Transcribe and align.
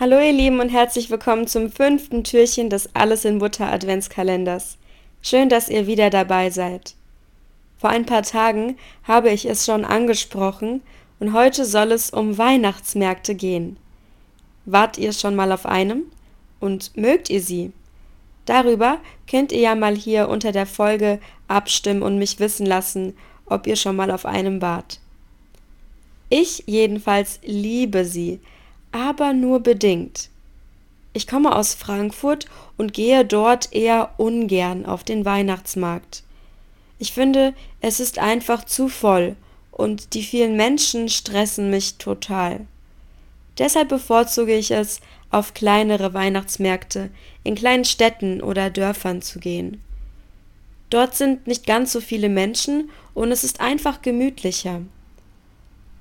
Hallo 0.00 0.20
ihr 0.20 0.32
Lieben 0.32 0.60
und 0.60 0.68
herzlich 0.68 1.10
willkommen 1.10 1.48
zum 1.48 1.72
fünften 1.72 2.22
Türchen 2.22 2.70
des 2.70 2.94
Alles 2.94 3.24
in 3.24 3.40
Butter 3.40 3.66
Adventskalenders. 3.66 4.78
Schön, 5.22 5.48
dass 5.48 5.68
ihr 5.68 5.88
wieder 5.88 6.08
dabei 6.08 6.50
seid. 6.50 6.94
Vor 7.78 7.90
ein 7.90 8.06
paar 8.06 8.22
Tagen 8.22 8.76
habe 9.02 9.30
ich 9.30 9.44
es 9.44 9.66
schon 9.66 9.84
angesprochen 9.84 10.82
und 11.18 11.32
heute 11.32 11.64
soll 11.64 11.90
es 11.90 12.10
um 12.10 12.38
Weihnachtsmärkte 12.38 13.34
gehen. 13.34 13.76
Wart 14.66 14.98
ihr 14.98 15.12
schon 15.12 15.34
mal 15.34 15.50
auf 15.50 15.66
einem? 15.66 16.04
Und 16.60 16.96
mögt 16.96 17.28
ihr 17.28 17.42
sie? 17.42 17.72
Darüber 18.44 18.98
könnt 19.28 19.50
ihr 19.50 19.58
ja 19.62 19.74
mal 19.74 19.96
hier 19.96 20.28
unter 20.28 20.52
der 20.52 20.66
Folge 20.66 21.18
abstimmen 21.48 22.04
und 22.04 22.18
mich 22.18 22.38
wissen 22.38 22.66
lassen, 22.66 23.14
ob 23.46 23.66
ihr 23.66 23.74
schon 23.74 23.96
mal 23.96 24.12
auf 24.12 24.26
einem 24.26 24.62
wart. 24.62 25.00
Ich 26.28 26.62
jedenfalls 26.66 27.40
liebe 27.42 28.04
sie, 28.04 28.38
aber 28.92 29.32
nur 29.32 29.60
bedingt. 29.60 30.30
Ich 31.12 31.26
komme 31.26 31.54
aus 31.54 31.74
Frankfurt 31.74 32.46
und 32.76 32.92
gehe 32.92 33.24
dort 33.24 33.72
eher 33.72 34.14
ungern 34.18 34.86
auf 34.86 35.04
den 35.04 35.24
Weihnachtsmarkt. 35.24 36.22
Ich 36.98 37.12
finde, 37.12 37.54
es 37.80 38.00
ist 38.00 38.18
einfach 38.18 38.64
zu 38.64 38.88
voll 38.88 39.36
und 39.72 40.14
die 40.14 40.22
vielen 40.22 40.56
Menschen 40.56 41.08
stressen 41.08 41.70
mich 41.70 41.96
total. 41.96 42.66
Deshalb 43.58 43.88
bevorzuge 43.88 44.54
ich 44.54 44.70
es, 44.70 45.00
auf 45.30 45.54
kleinere 45.54 46.14
Weihnachtsmärkte 46.14 47.10
in 47.44 47.54
kleinen 47.54 47.84
Städten 47.84 48.40
oder 48.40 48.70
Dörfern 48.70 49.20
zu 49.20 49.40
gehen. 49.40 49.82
Dort 50.90 51.14
sind 51.14 51.46
nicht 51.46 51.66
ganz 51.66 51.92
so 51.92 52.00
viele 52.00 52.28
Menschen 52.28 52.90
und 53.14 53.30
es 53.30 53.44
ist 53.44 53.60
einfach 53.60 54.00
gemütlicher. 54.00 54.80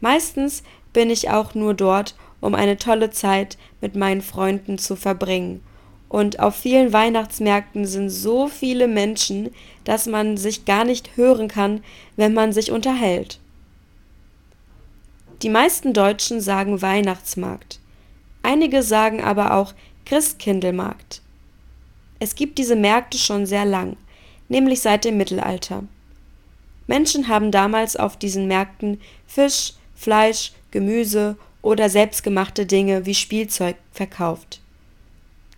Meistens 0.00 0.64
bin 0.92 1.10
ich 1.10 1.30
auch 1.30 1.54
nur 1.54 1.74
dort, 1.74 2.14
um 2.40 2.54
eine 2.54 2.76
tolle 2.76 3.10
Zeit 3.10 3.56
mit 3.80 3.94
meinen 3.96 4.22
Freunden 4.22 4.78
zu 4.78 4.96
verbringen. 4.96 5.62
Und 6.08 6.40
auf 6.40 6.56
vielen 6.56 6.92
Weihnachtsmärkten 6.92 7.86
sind 7.86 8.10
so 8.10 8.48
viele 8.48 8.86
Menschen, 8.86 9.50
dass 9.84 10.06
man 10.06 10.36
sich 10.36 10.66
gar 10.66 10.84
nicht 10.84 11.16
hören 11.16 11.48
kann, 11.48 11.82
wenn 12.16 12.34
man 12.34 12.52
sich 12.52 12.70
unterhält. 12.70 13.40
Die 15.42 15.48
meisten 15.48 15.92
Deutschen 15.92 16.40
sagen 16.40 16.82
Weihnachtsmarkt. 16.82 17.80
Einige 18.42 18.82
sagen 18.82 19.22
aber 19.22 19.54
auch 19.54 19.72
Christkindlmarkt. 20.04 21.22
Es 22.18 22.34
gibt 22.34 22.58
diese 22.58 22.76
Märkte 22.76 23.18
schon 23.18 23.46
sehr 23.46 23.64
lang, 23.64 23.96
nämlich 24.48 24.80
seit 24.80 25.04
dem 25.04 25.16
Mittelalter. 25.16 25.84
Menschen 26.86 27.28
haben 27.28 27.50
damals 27.50 27.96
auf 27.96 28.16
diesen 28.16 28.46
Märkten 28.46 29.00
Fisch, 29.26 29.72
Fleisch, 30.02 30.52
Gemüse 30.72 31.36
oder 31.62 31.88
selbstgemachte 31.88 32.66
Dinge 32.66 33.06
wie 33.06 33.14
Spielzeug 33.14 33.76
verkauft. 33.92 34.60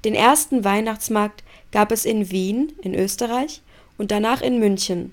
Den 0.04 0.14
ersten 0.14 0.64
Weihnachtsmarkt 0.64 1.42
gab 1.72 1.90
es 1.90 2.04
in 2.04 2.30
Wien 2.30 2.72
in 2.82 2.94
Österreich 2.94 3.62
und 3.96 4.10
danach 4.10 4.42
in 4.42 4.58
München. 4.58 5.12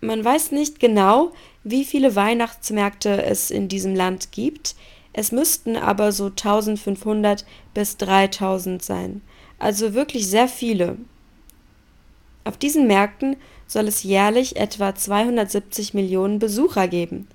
Man 0.00 0.24
weiß 0.24 0.52
nicht 0.52 0.78
genau, 0.78 1.32
wie 1.64 1.84
viele 1.84 2.14
Weihnachtsmärkte 2.14 3.24
es 3.24 3.50
in 3.50 3.66
diesem 3.66 3.96
Land 3.96 4.30
gibt, 4.30 4.76
es 5.12 5.32
müssten 5.32 5.76
aber 5.76 6.12
so 6.12 6.26
1500 6.26 7.44
bis 7.74 7.96
3000 7.96 8.84
sein, 8.84 9.22
also 9.58 9.94
wirklich 9.94 10.28
sehr 10.28 10.46
viele. 10.46 10.96
Auf 12.44 12.56
diesen 12.56 12.86
Märkten 12.86 13.36
soll 13.66 13.88
es 13.88 14.04
jährlich 14.04 14.56
etwa 14.56 14.94
270 14.94 15.94
Millionen 15.94 16.38
Besucher 16.38 16.86
geben. 16.86 17.26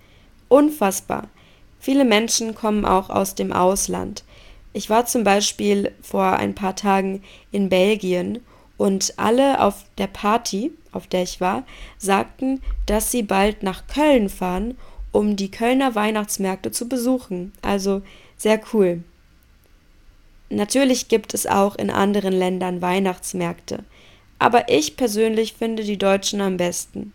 Unfassbar. 0.51 1.29
Viele 1.79 2.03
Menschen 2.03 2.55
kommen 2.55 2.83
auch 2.83 3.09
aus 3.09 3.35
dem 3.35 3.53
Ausland. 3.53 4.25
Ich 4.73 4.89
war 4.89 5.05
zum 5.05 5.23
Beispiel 5.23 5.93
vor 6.01 6.33
ein 6.33 6.55
paar 6.55 6.75
Tagen 6.75 7.23
in 7.53 7.69
Belgien 7.69 8.39
und 8.75 9.13
alle 9.15 9.61
auf 9.61 9.85
der 9.97 10.07
Party, 10.07 10.71
auf 10.91 11.07
der 11.07 11.23
ich 11.23 11.39
war, 11.39 11.63
sagten, 11.97 12.61
dass 12.85 13.11
sie 13.11 13.23
bald 13.23 13.63
nach 13.63 13.87
Köln 13.87 14.27
fahren, 14.27 14.77
um 15.13 15.37
die 15.37 15.51
Kölner 15.51 15.95
Weihnachtsmärkte 15.95 16.71
zu 16.71 16.89
besuchen. 16.89 17.53
Also 17.61 18.01
sehr 18.35 18.59
cool. 18.73 19.05
Natürlich 20.49 21.07
gibt 21.07 21.33
es 21.33 21.47
auch 21.47 21.77
in 21.77 21.89
anderen 21.89 22.33
Ländern 22.33 22.81
Weihnachtsmärkte, 22.81 23.85
aber 24.37 24.67
ich 24.67 24.97
persönlich 24.97 25.53
finde 25.53 25.85
die 25.85 25.97
deutschen 25.97 26.41
am 26.41 26.57
besten. 26.57 27.13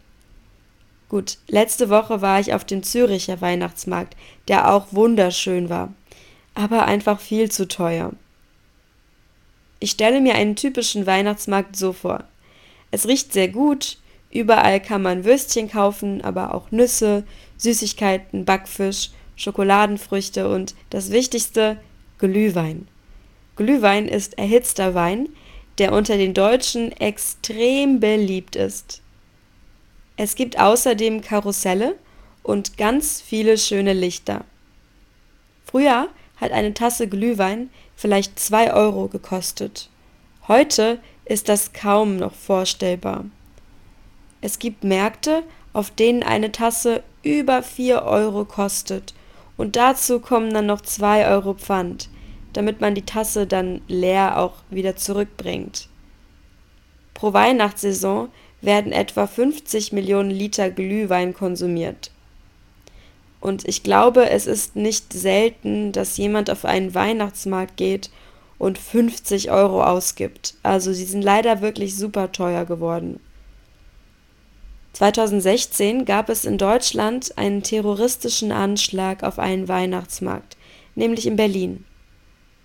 Gut, 1.09 1.39
letzte 1.47 1.89
Woche 1.89 2.21
war 2.21 2.41
ich 2.41 2.53
auf 2.53 2.65
dem 2.65 2.83
Züricher 2.83 3.41
Weihnachtsmarkt, 3.41 4.17
der 4.49 4.73
auch 4.73 4.89
wunderschön 4.91 5.69
war, 5.69 5.93
aber 6.55 6.87
einfach 6.87 7.21
viel 7.21 7.51
zu 7.51 7.69
teuer. 7.69 8.13
Ich 9.79 9.93
stelle 9.93 10.21
mir 10.21 10.35
einen 10.35 10.57
typischen 10.57 11.07
Weihnachtsmarkt 11.07 11.77
so 11.77 11.93
vor. 11.93 12.25
Es 12.91 13.07
riecht 13.07 13.33
sehr 13.33 13.49
gut, 13.49 13.99
überall 14.31 14.81
kann 14.81 15.03
man 15.03 15.25
Würstchen 15.25 15.71
kaufen, 15.71 16.23
aber 16.23 16.55
auch 16.55 16.73
Nüsse, 16.73 17.25
Süßigkeiten, 17.57 18.45
Backfisch, 18.45 19.11
Schokoladenfrüchte 19.37 20.49
und 20.49 20.75
das 20.91 21.11
Wichtigste, 21.11 21.77
Glühwein. 22.19 22.89
Glühwein 23.55 24.09
ist 24.09 24.39
erhitzter 24.39 24.95
Wein, 24.95 25.29
der 25.79 25.93
unter 25.93 26.17
den 26.17 26.35
Deutschen 26.35 26.91
extrem 26.93 28.01
beliebt 28.01 28.57
ist. 28.57 29.03
Es 30.17 30.35
gibt 30.35 30.59
außerdem 30.59 31.21
Karusselle 31.21 31.97
und 32.43 32.79
ganz 32.79 33.21
viele 33.21 33.59
schöne 33.59 33.93
Lichter. 33.93 34.45
Früher 35.65 36.09
hat 36.37 36.53
eine 36.53 36.73
Tasse 36.73 37.09
Glühwein 37.09 37.71
vielleicht 37.97 38.39
zwei 38.39 38.73
Euro 38.73 39.09
gekostet. 39.09 39.91
Heute 40.49 40.99
ist 41.25 41.49
das 41.49 41.73
kaum 41.73 42.17
noch 42.17 42.35
vorstellbar. 42.35 43.25
Es 44.41 44.59
gibt 44.59 44.85
Märkte, 44.85 45.43
auf 45.73 45.91
denen 45.91 46.23
eine 46.23 46.53
Tasse 46.53 47.03
über 47.23 47.63
vier 47.63 48.03
Euro 48.05 48.45
kostet 48.45 49.13
und 49.57 49.77
dazu 49.77 50.21
kommen 50.21 50.53
dann 50.53 50.67
noch 50.67 50.81
zwei 50.81 51.27
Euro 51.29 51.55
Pfand, 51.55 52.09
damit 52.53 52.81
man 52.81 52.95
die 52.95 53.05
Tasse 53.05 53.47
dann 53.47 53.83
leer 53.89 54.39
auch 54.39 54.55
wieder 54.71 54.97
zurückbringt. 54.97 55.89
Pro 57.13 57.33
Weihnachtssaison 57.33 58.29
werden 58.67 58.93
etwa 58.93 59.27
50 59.27 59.93
Millionen 59.93 60.31
Liter 60.31 60.71
Glühwein 60.71 61.33
konsumiert. 61.33 62.11
Und 63.41 63.67
ich 63.67 63.83
glaube, 63.83 64.29
es 64.29 64.47
ist 64.47 64.77
nicht 64.77 65.13
selten, 65.13 65.93
dass 65.93 66.17
jemand 66.17 66.51
auf 66.51 66.65
einen 66.65 66.95
Weihnachtsmarkt 66.95 67.77
geht 67.77 68.11
und 68.59 68.77
50 68.77 69.51
Euro 69.51 69.83
ausgibt. 69.85 70.55
Also 70.63 70.93
sie 70.93 71.05
sind 71.05 71.23
leider 71.23 71.61
wirklich 71.61 71.97
super 71.97 72.33
teuer 72.33 72.65
geworden. 72.65 73.21
2016 74.95 76.07
gab 76.07 76.29
es 76.31 76.45
in 76.45 76.59
Deutschland 76.59 77.37
einen 77.37 77.63
terroristischen 77.63 78.51
Anschlag 78.51 79.23
auf 79.23 79.39
einen 79.39 79.69
Weihnachtsmarkt, 79.69 80.57
nämlich 80.95 81.27
in 81.27 81.37
Berlin. 81.37 81.85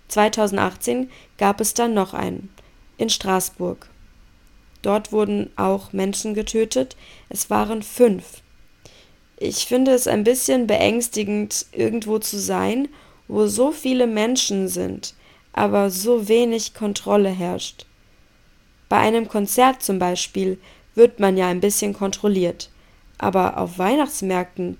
2018 0.08 1.10
gab 1.36 1.60
es 1.60 1.74
dann 1.74 1.94
noch 1.94 2.14
einen, 2.14 2.48
in 2.96 3.10
Straßburg. 3.10 3.91
Dort 4.82 5.12
wurden 5.12 5.50
auch 5.56 5.92
Menschen 5.92 6.34
getötet. 6.34 6.96
Es 7.28 7.50
waren 7.50 7.82
fünf. 7.82 8.42
Ich 9.36 9.66
finde 9.66 9.92
es 9.92 10.06
ein 10.06 10.24
bisschen 10.24 10.66
beängstigend, 10.66 11.66
irgendwo 11.72 12.18
zu 12.18 12.38
sein, 12.38 12.88
wo 13.28 13.46
so 13.46 13.72
viele 13.72 14.06
Menschen 14.06 14.68
sind, 14.68 15.14
aber 15.52 15.90
so 15.90 16.28
wenig 16.28 16.74
Kontrolle 16.74 17.30
herrscht. 17.30 17.86
Bei 18.88 18.98
einem 18.98 19.28
Konzert 19.28 19.82
zum 19.82 19.98
Beispiel 19.98 20.58
wird 20.94 21.18
man 21.18 21.36
ja 21.36 21.48
ein 21.48 21.60
bisschen 21.60 21.94
kontrolliert, 21.94 22.70
aber 23.18 23.58
auf 23.58 23.78
Weihnachtsmärkten, 23.78 24.78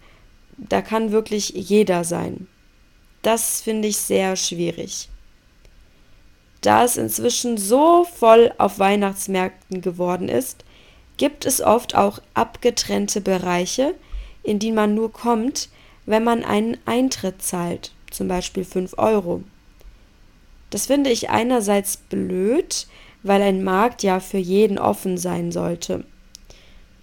da 0.59 0.83
kann 0.83 1.13
wirklich 1.13 1.51
jeder 1.51 2.05
sein. 2.05 2.47
Das 3.23 3.63
finde 3.63 3.89
ich 3.89 3.97
sehr 3.97 4.37
schwierig. 4.37 5.09
Da 6.63 6.85
es 6.85 6.97
inzwischen 6.97 7.59
so 7.59 8.05
voll 8.05 8.53
auf 8.57 8.79
Weihnachtsmärkten 8.79 9.83
geworden 9.83 10.29
ist, 10.29 10.65
gibt 11.17 11.45
es 11.45 11.61
oft 11.61 11.95
auch 11.95 12.21
abgetrennte 12.35 13.21
Bereiche, 13.21 13.95
in 14.43 14.59
die 14.59 14.73
man 14.73 14.95
nur 14.95 15.13
kommt, 15.13 15.69
wenn 16.07 16.25
man 16.25 16.45
einen 16.45 16.79
Eintritt 16.87 17.43
zahlt, 17.43 17.93
zum 18.11 18.29
Beispiel 18.29 18.65
5 18.65 18.95
Euro. 18.97 19.43
Das 20.71 20.87
finde 20.87 21.11
ich 21.11 21.31
einerseits 21.31 21.97
blöd, 21.97 22.87
weil 23.23 23.43
ein 23.43 23.63
Markt 23.63 24.03
ja 24.03 24.21
für 24.21 24.39
jeden 24.39 24.79
offen 24.79 25.19
sein 25.19 25.53
sollte. 25.53 26.05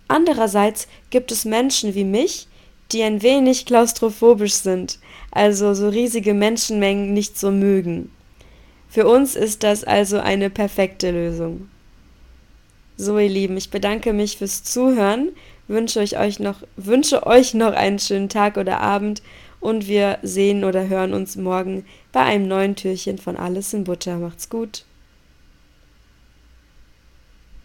Andererseits 0.08 0.88
gibt 1.12 1.32
es 1.32 1.46
Menschen 1.46 1.96
wie 1.96 2.04
mich, 2.04 2.48
die 2.92 3.04
ein 3.04 3.22
wenig 3.22 3.66
klaustrophobisch 3.66 4.54
sind, 4.54 5.00
also 5.32 5.74
so 5.74 5.90
riesige 5.90 6.34
Menschenmengen 6.34 7.14
nicht 7.14 7.38
so 7.38 7.52
mögen. 7.52 8.10
Für 8.90 9.08
uns 9.08 9.36
ist 9.36 9.64
das 9.64 9.84
also 9.84 10.20
eine 10.20 10.50
perfekte 10.50 11.12
Lösung. 11.12 11.70
So, 12.98 13.18
ihr 13.18 13.30
Lieben, 13.30 13.56
ich 13.56 13.70
bedanke 13.70 14.14
mich 14.14 14.38
fürs 14.38 14.64
Zuhören, 14.64 15.30
wünsche 15.68 16.00
euch 16.00 16.40
noch, 16.40 16.64
wünsche 16.76 17.26
euch 17.26 17.54
noch 17.54 17.74
einen 17.74 18.00
schönen 18.00 18.30
Tag 18.30 18.58
oder 18.58 18.82
Abend 18.82 19.22
und 19.60 19.88
wir 19.88 20.18
sehen 20.24 20.64
oder 20.64 20.88
hören 20.90 21.14
uns 21.14 21.36
morgen 21.36 21.86
bei 22.12 22.22
einem 22.22 22.48
neuen 22.48 22.76
Türchen 22.76 23.18
von 23.18 23.38
Alles 23.38 23.74
in 23.74 23.84
Butter. 23.84 24.18
Macht's 24.18 24.50
gut. 24.50 24.86